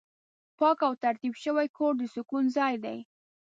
[0.59, 2.97] پاک او ترتیب شوی کور د سکون ځای دی.